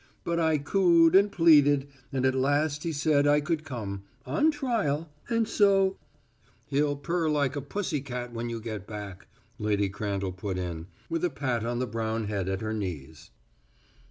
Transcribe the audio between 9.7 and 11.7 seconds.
Crandall put in, with a pat